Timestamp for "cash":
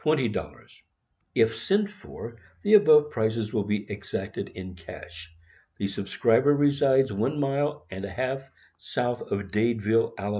4.73-5.31